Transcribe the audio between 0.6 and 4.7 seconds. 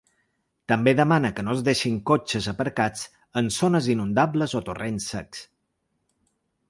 També demana que no es deixin cotxes aparcats en zones inundables o